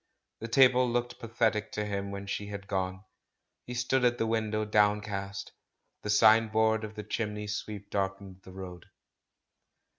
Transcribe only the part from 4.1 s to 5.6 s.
the win dow, downcast;